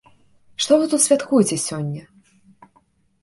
[0.65, 2.03] Што вы тут святкуеце сёння?